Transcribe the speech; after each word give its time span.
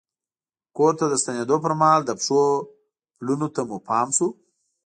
کور 0.77 0.93
ته 0.99 1.05
د 1.09 1.13
ستنېدو 1.21 1.55
پر 1.63 1.73
مهال 1.79 2.01
د 2.05 2.11
پښو 2.19 2.41
پلونو 3.17 3.47
ته 3.55 3.61
مو 3.69 3.77
پام 3.89 4.07
شو. 4.17 4.27